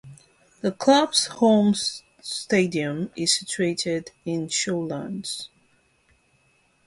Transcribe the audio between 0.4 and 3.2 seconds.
The club's home stadium